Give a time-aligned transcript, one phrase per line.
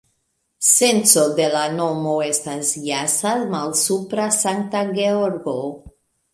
[0.67, 5.59] Senco de la nomo estas jasa-malsupra-Sankta-Georgo.